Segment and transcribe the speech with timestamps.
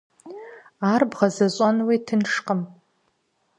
[0.91, 2.61] Ар бгъэзэщӏэнуи тыншкъым.